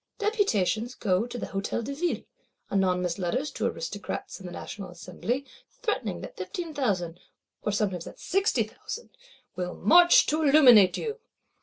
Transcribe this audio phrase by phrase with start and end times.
[0.17, 2.23] Deputations go to the Hôtel de Ville;
[2.71, 5.45] anonymous Letters to Aristocrats in the National Assembly,
[5.83, 7.19] threatening that fifteen thousand,
[7.61, 9.11] or sometimes that sixty thousand,
[9.55, 11.19] "will march to illuminate you."